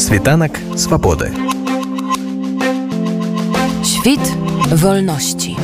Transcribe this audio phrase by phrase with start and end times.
[0.00, 1.30] Світанок Swobody.
[3.84, 4.20] Świt
[4.72, 5.56] wolności.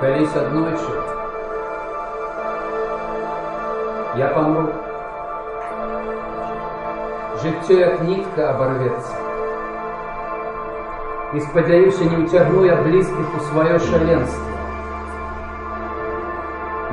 [0.00, 0.92] Колись одночи
[4.18, 4.85] я помру.
[7.46, 9.14] Жыццё як нітка абарвецца.
[11.34, 14.46] І спадзяюся, не ўцягну я блізкіх у сваё шаленство.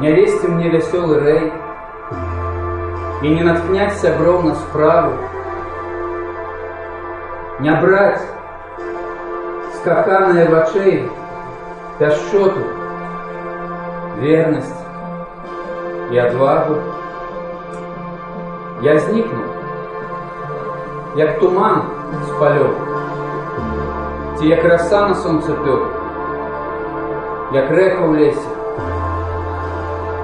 [0.04, 1.48] Не лезьце мне вясёлы рэй
[3.24, 5.16] і не наткняць сяброў на справу.
[7.66, 8.22] Не браць
[9.80, 11.10] скаканыя вачэй
[11.98, 12.68] пяшчоту,
[14.22, 14.78] вернасць
[16.14, 16.78] і адвагу.
[18.86, 19.53] Я знікну,
[21.16, 21.82] як туман
[22.26, 22.72] з палёў,
[24.38, 25.84] ці як раса на сонцапёк,
[27.54, 28.50] як рэка ў лесе,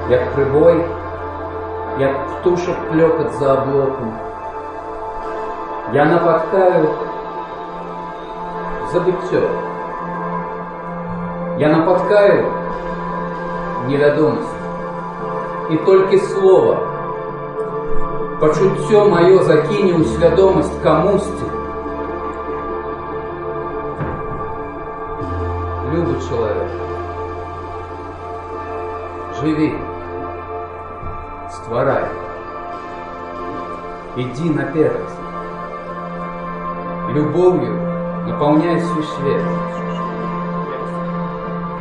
[0.09, 0.81] як прыбой,
[1.99, 4.17] як птушак клёкат за аблокам.
[5.93, 6.89] Я напаткаю
[8.91, 9.45] забыццё.
[11.59, 12.45] Я напаткаю
[13.87, 14.57] невядомасць.
[15.69, 16.88] І толькі слова,
[18.40, 21.46] пачуццё маё закіне ў свядомасць камусьці.
[25.94, 26.70] Любы чалавек,
[29.38, 29.68] жыві,
[31.56, 32.06] стварай,
[34.16, 35.08] ідзі наперад.
[37.14, 37.72] Любоўю
[38.26, 39.44] напаўняй свой свет.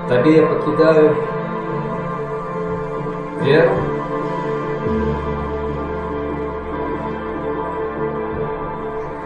[0.09, 1.15] Табе я пакідаю
[3.41, 3.77] веру,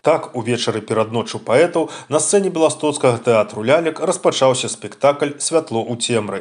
[0.02, 6.40] Так увечары перад ноччу паэтаў на сцэне беластоцкага тэатру лялек распачаўся спектакль святло ў цемры.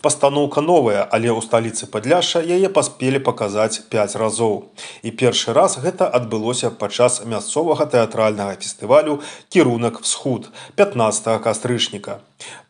[0.00, 4.56] Пастаноўка новая, але ў сталіцы падляша яе паспелі паказаць 5 разоў.
[5.04, 9.20] І першы раз гэта адбылося падчас мясцовага тэатральнага фестывалю
[9.52, 10.48] кірунак всход
[10.80, 12.22] 15 кастрычніка.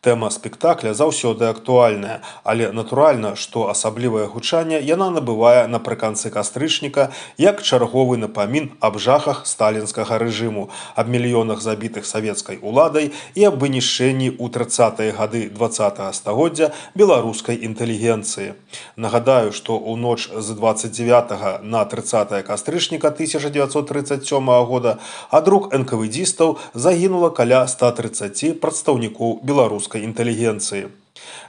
[0.03, 8.17] Тэма спектакля заўсёды актуальная, але натуральна, што асаблівае гучанне яна набывае напрыканцы кастрычніка як чарговы
[8.17, 15.15] напамін аб жахах сталінскага рэжыму, аб мільёнах забітых савецкай уладай і аб вынішчэнні ў 30
[15.15, 15.71] гады два
[16.11, 18.59] стагоддзя беларускай інтэлігенцыі.
[18.97, 24.99] Нагадаю, што ў ноч з 29 на 30 кастрычніка 1937 года
[25.31, 30.89] ад рук энкавыдзістаў загінула каля 130 прадстаўнікоў беларускай інтэлігенцыі.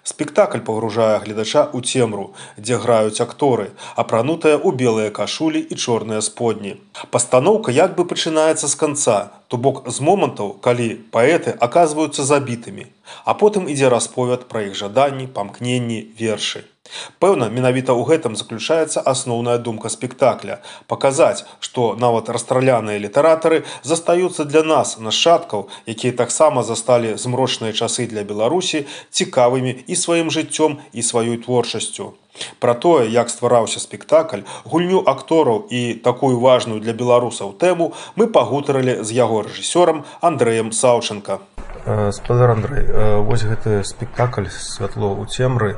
[0.04, 2.26] Спектакль пагружае гледача ў цемру,
[2.58, 3.70] дзе граюць акторы,
[4.02, 6.74] апранутыя ў белыя кашулі і чорныя сподні.
[7.14, 12.86] Пастаноўка як бы пачынаецца з канца, то бок з момантаў, калі паэты аказваюцца забітымі,
[13.24, 16.68] а потым ідзе расповяд пра іх жаданні, памкненні, вершы.
[17.18, 24.62] Пэўна, менавіта ў гэтым заключаецца асноўная думка спектакля паказаць, што нават расстраляныя літаратары застаюцца для
[24.62, 31.40] нас нашчадкаў, якія таксама засталі змрочныя часы для Беларусі цікавымі і сваім жыццём і сваёй
[31.40, 32.12] творчасцю.
[32.60, 39.00] Пра тое, як ствараўся спектакль, гульню актораў і такую важную для беларусаў тэму мы пагутарылі
[39.06, 41.40] з яго рэжысёрам Андрэем Саўчынка.
[41.84, 45.76] Спадар Андрэй, вось гэты спектакль святло ў цемры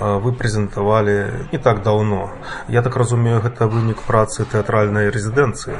[0.00, 2.30] вы прэзентавалі не так даўно.
[2.68, 5.76] Я так разумею, гэта вынік працы тэатральнай рэзідэнцыі.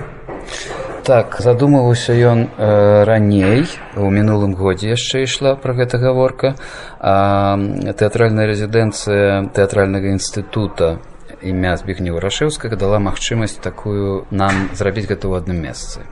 [1.07, 6.57] Так задумаўся ён э, раней у мінулым годзе яшчэ ішла пра гэта гаворка
[6.99, 10.99] тэатральная рэзідэнцыя тэатральнага інстытута
[11.47, 16.03] імя збегнеў рашэўскага дала магчымасць такую нам зрабіць гэта ў адным месцы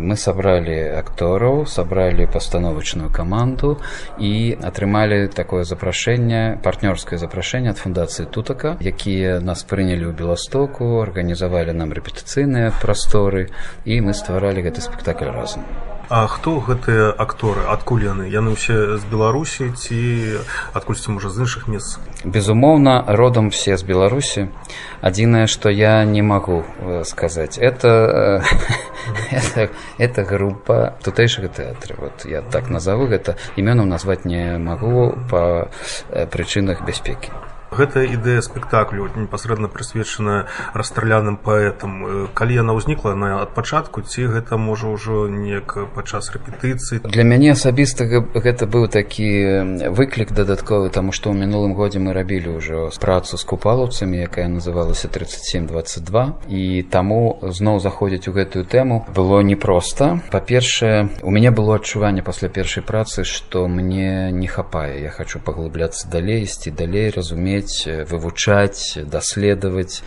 [0.00, 3.78] мы сабралі актораў сабралі пастановачную каманду
[4.18, 11.76] і атрымалі такое запрашэнне партнёрскае запрашэнне ад фундацыі тутака якія нас прынялі ў беластоку арганізавалі
[11.76, 13.48] нам рэпетыцыйныя прасторы
[13.84, 15.64] і мы стваралі гэты спектакль разам
[16.12, 17.64] А хто гэтыя акторы?
[17.72, 18.28] Адкуль яны?
[18.28, 20.44] Яны ўсе з беларусі ці
[20.76, 21.96] адкульці можа з іншых месц?
[22.28, 24.52] Безумоўна родам все з беларусі.
[25.00, 26.68] Адзінае што я не магу
[27.08, 27.56] сказаць.
[27.56, 28.44] Это
[29.32, 33.40] это, это група тутэйшага тэатра вот я так назову гэта.
[33.56, 35.72] Імёнам назваць не магу па
[36.12, 37.32] прычынах бяспекі
[37.72, 40.44] Гэтая ідэя спектаклю непасрэдна прысвечаная
[40.76, 42.28] расстраляным паэтам.
[42.36, 47.08] Калі яна ўзнікла на ад пачатку, ці гэта можа ўжо неяк падчас рэпетыцыі.
[47.08, 52.60] Для мяне асабіста гэта быў такі выклік дадатковы, таму што ў мінулым годзе мы рабілі
[52.60, 59.40] ўжо працу з купалаўцамі, якая называлася 3722 і таму зноў заходзіць у гэтую тэму было
[59.40, 60.20] непросто.
[60.28, 65.00] Па-першае, у мяне было адчуванне пасля першай працы, што мне не хапае.
[65.02, 70.02] Я хочу паглыбляцца далей, ісці далей, разумець разумець вывучаць даследаваць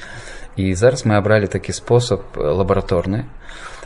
[0.55, 3.25] і зараз мы абралі такі спосаб лабараторны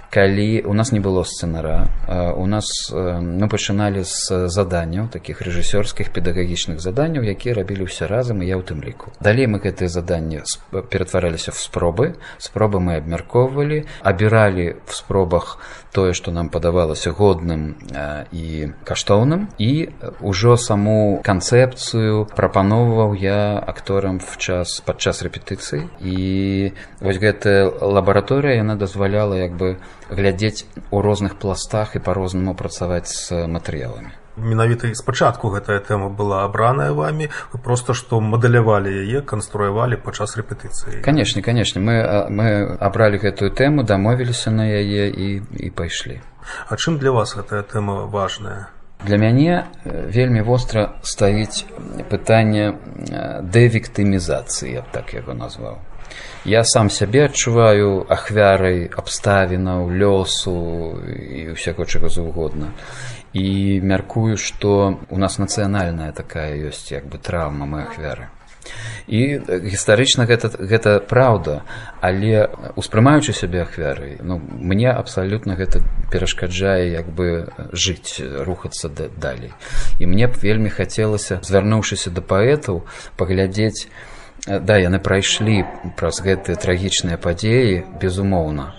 [0.09, 1.88] калі у нас не было сцэнара
[2.35, 8.50] у нас мы пачыналі з заданняў таких рэжысёрскіх педагагічных заданняў якія рабілі ўсе разам і
[8.50, 10.41] я ў тым ліку далей мы гэтыя заданні
[10.71, 12.15] ператвараліся в спробы.
[12.38, 15.59] Спробы мы абмяркоўвалі абіралі в спробах
[15.94, 17.77] тое што нам падавалася годным
[18.31, 19.89] і каштоўным і
[20.21, 26.17] ўжо саму канцэпцыю прапаноўваў я акторам в час падчас рэпетыцыі і
[27.01, 29.77] вось гэтая лабараторыя яна дазваляла як бы
[30.09, 34.11] глядзець у розных пластах і па-рознаму працаваць з матэрыяламі.
[34.39, 41.03] Менавіта спачатку гэтая тэма была абраная вами вы просто што мадэлявалі яе канструявалі падчас рэпетыцыі.
[41.03, 41.83] Канешне канешне.
[41.83, 42.00] Мы
[42.31, 42.47] мы
[42.79, 46.21] абралі гэтую тэму дамовіліся на яе і і пайшлі.
[46.69, 48.71] А чым для вас гэтая тэма важная
[49.06, 51.66] Для мяне вельмі востра стаіць
[52.12, 52.75] пытанне
[53.44, 55.80] дэвіктымізацыі я б так яго назваў.
[56.44, 62.74] Я сам сябе адчуваю ахвярай абставінаў лёсу і ўсяго чаго заўгодна.
[63.31, 68.28] І мяркую што у нас нацыянальная такая ёсць як бы траўма мы ахвяры
[69.07, 71.63] і гістарычна гэта гэта праўда.
[72.01, 75.81] Але успрымаючы сябе ахвярай ну мне абсалютна гэта
[76.12, 79.54] перашкаджае як бы жыць рухацца далей.
[80.00, 82.86] І мне б вельмі хацелася звярнуўшыся да паэтаў
[83.18, 83.88] паглядзець
[84.48, 85.65] да яны прайшлі
[86.00, 88.74] праз гэтыя трагічныя падзеі безумоўна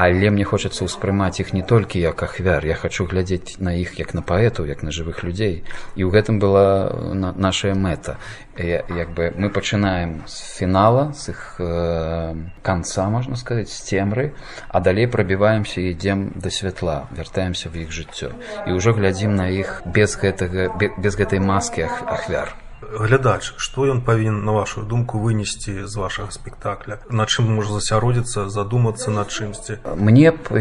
[0.00, 4.14] але мне хочацца ўспрымаць іх не толькі як ахвяр я хочу глядзець на іх як
[4.16, 5.60] на паэтаў як на жывых людзей.
[5.92, 6.88] І ў гэтым была
[7.36, 8.16] наша мэта.
[8.56, 14.32] Як бы мы пачынаем з фінала з іх э, канца можна сказаць з цемры
[14.68, 18.32] а далей прабіваемся ідзем да святла вяртаемся в іх жыццё.
[18.64, 24.44] І ўжо глядзім на іх без гэтага без гэтай маскі ахвяр глядач што ён павінен
[24.44, 26.98] на вашу думку вынесці з вашага спектакля?
[27.10, 30.60] На чым можа засяродзіцца задумацца над чымсьці мне б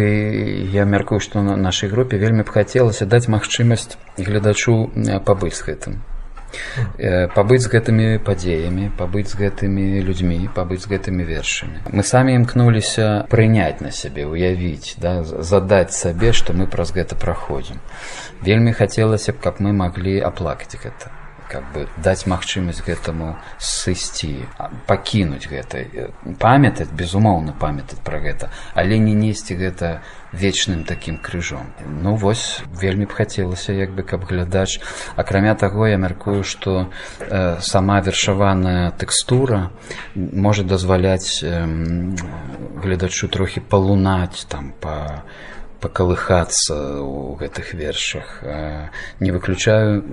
[0.76, 4.92] я мяркую што на нашай групе вельмі б хацелася даць магчымасць гледачу
[5.26, 6.00] пабыць з гэтым.
[7.36, 11.86] Пабыць з гэтымі падзеямі пабыць з гэтымі людзьмі пабыць з гэтымі вершамі.
[11.94, 17.80] Мы самі імкнуліся прыняць на сябе уявіць да задаць сабе што мы праз гэта праходзім.
[18.42, 21.14] Вельмі хацелася б каб мы маглі аплакаць гэта
[21.50, 24.46] как бы даць магчымасць гэтаму сысці
[24.88, 25.84] пакінуць гэта
[26.40, 30.00] памятаць безумоўна памятаць пра гэта але не несці гэта
[30.32, 31.74] вечным такім крыжом.
[31.86, 34.80] Ну вось вельмі б хацелася як бы каб глядач.
[35.16, 39.72] Акрамя таго я мяркую што э, сама вершаваная тэкстура
[40.16, 41.66] можа дазваляць э,
[42.84, 48.44] гледачу трохі палунаць там па по пакалыхацца ў гэтых вершах.
[49.20, 50.04] Не выключаю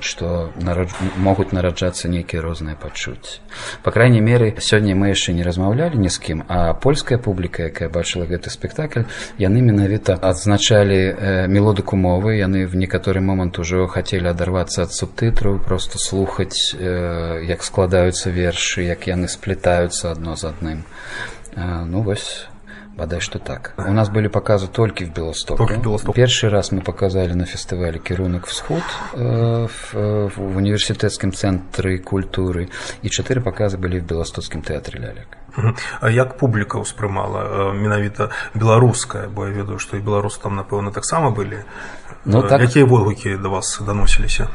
[0.00, 0.90] што нарад...
[1.16, 3.40] могуць нараджацца нейкія розныя пачуцці
[3.82, 7.88] па крайняй меры сёння мы яшчэ не размаўлялі ні з кім а польская публіка якая
[7.88, 9.08] бачыла гэты спектакль
[9.40, 12.36] яны менавіта адзначалі мелодыку мовы.
[12.36, 19.06] Яны в некаторы момант ужо хацелі адарвацца ад субтытраў просто слухаць як складаюцца вершы як
[19.06, 20.84] яны сплетаюцца адно з адным.
[21.56, 22.46] Ну вось
[22.96, 23.74] бадай што так.
[23.78, 25.68] У нас былі паказы толькі в беластоку
[26.16, 28.82] першы раз мы показалі на фестывалі кірунак всход
[29.14, 32.68] э, в, э, в універсітэцкім цэнтры культуры.
[33.02, 35.36] І чатыры паказы былі в беластоцкім тэатры лялек
[36.10, 41.64] як публіка ўспрымала менавіта беларуская бо я ведаю што і беларус там напэўна таксама былі
[42.26, 42.62] Ну, так...
[42.62, 44.48] Якія водгукі да вас даносіліся?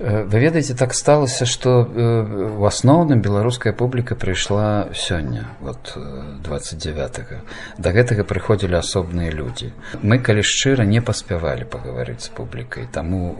[0.00, 5.96] Вы ведаеце, так сталася, што у асноўным беларуская публіка прыйшла сёння вот
[6.44, 7.38] 29 -го.
[7.78, 9.72] да гэтага прыходзілі асобныя людзі.
[10.02, 13.36] Мы калі шчыра не паспявалі пагаварыць з публікай, таму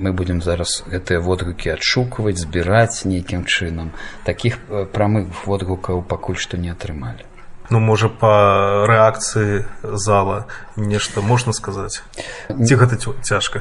[0.00, 3.90] мы будзем зараз гэтыя водгукі адшукваць, збіраць нейкім чынам.
[4.24, 4.58] Такіх
[4.92, 7.31] прамых водгукаў пакуль што не атрымалі
[7.70, 12.02] ну можа па рэакцыі зала нешта можна сказаць
[12.48, 13.60] ці гэта цяжка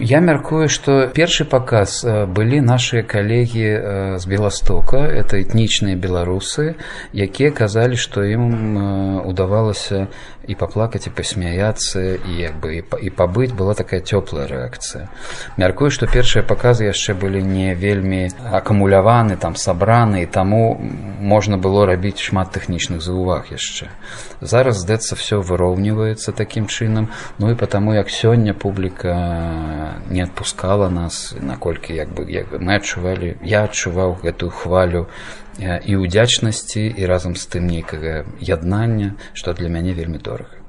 [0.00, 4.96] я мяркую што першы паказ былі нашыя калегі з беластока.
[4.96, 6.74] Это этнічныя беларусы
[7.12, 10.08] якія казалі што ім удавалася
[10.48, 13.54] і паплакаць і пасмяяцца і як бы і пабыць.
[13.54, 15.06] Была такая цёплая рэакцыя.
[15.56, 20.78] Мяркую што першыя паказы яшчэ былі не вельмі акумуляваны там сабраны і таму
[21.20, 23.86] можна было рабіць шмат тэхнічных заўваг яшчэ.
[24.40, 27.08] Зараз здаецца все выроўніваецца такім чынам.
[27.38, 33.38] Ну і потому як сёння публіка не адпускала нас наколькі як бы як мы адчувалі
[33.42, 35.06] я адчуваў гэтую хвалю
[35.58, 40.61] і ўдзячнасці і разам з тым нейкага яднання што для мяне вельмі дорага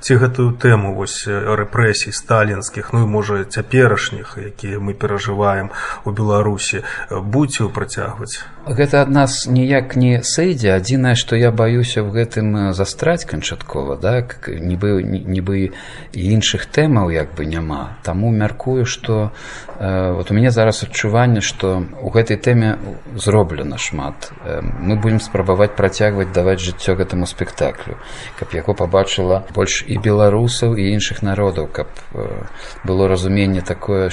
[0.00, 5.70] ці гэтую тэму вось рэпрэсій сталінскіх ну і можа цяперашніх якія мы перажываем
[6.04, 8.44] у беларусі будзе працягваць.
[8.68, 14.24] Гэта ад нас ніяк не сэйдзе адзінае што я баюся в гэтым застраць канчаткова да
[14.48, 15.72] нібы нібы
[16.12, 17.96] іншых тэмаў як бы няма.
[18.02, 19.32] Таму мяркую што
[19.78, 22.78] э, вот у мяне зараз адчуванне што у гэтай тэме
[23.16, 24.32] зроблена шмат.
[24.44, 27.96] Э, мы будемм спрабаваць працягваць даваць жыццё гэтаму спектаклю
[28.38, 32.46] каб яго пабачыла больш і беларусаў і іншых народаў каб э,
[32.86, 34.10] было разуменне такое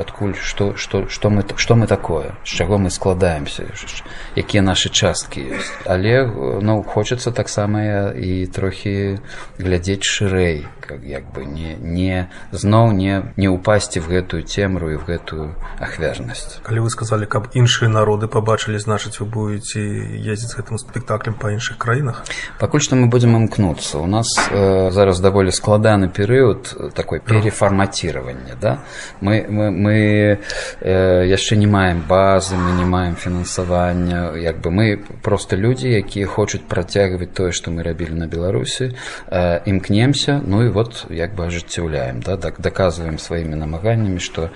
[0.00, 4.04] адкуль што што што мы што мы такое з чаго мы складаем стараемся
[4.36, 6.26] якія нашы часткі ёсць але
[6.62, 9.18] ну хочацца таксама і трохі
[9.58, 14.96] глядзець шырэй как як бы не не зноў не не упасці в гэтую цемру і
[14.96, 20.78] в гэтую ахвярнасць калі вы сказалі каб іншыя народы пабачылі значыць вы будете ездзіць гэтым
[20.78, 22.24] спектаклем па іншых краінах?
[22.58, 28.78] Пакуль што мы будзем імкнуцца у нас э, зараз даволі складаны перыяд такой перефармацирования да?
[29.20, 30.38] Мы мы, мы
[30.80, 36.26] э, яшчэ не маем базы мы не маем фінансавання як бы мы просто людзі якія
[36.26, 38.94] хочуць працягваць тое што мы рабілі на беларусі
[39.30, 42.36] э, імкнемся ну і вот як бы ажыццяўляем да?
[42.36, 44.50] Так даказваем сваімі намаганнямі што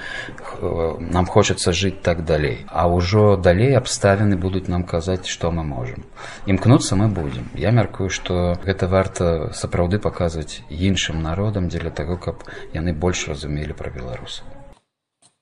[0.63, 2.65] э, нам хочацца жыць так далей.
[2.69, 6.05] А ўжо далей абставіны будуць нам казаць што мы можам.
[6.47, 7.51] Імкнуцца мы будзем.
[7.55, 10.61] Я мяркую што гэта варта сапраўды паказваць
[10.91, 12.45] іншым народам дзеля таго каб
[12.81, 14.56] яны больш разумелі пра беларусаў